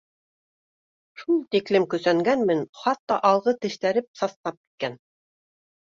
Шул 1.23 1.43
тиклем 1.57 1.85
көсәнгәнмен, 1.93 2.65
хатта 2.83 3.21
алғы 3.33 3.57
тештәреп 3.67 4.13
сатнап 4.25 4.61
киткән. 4.63 5.03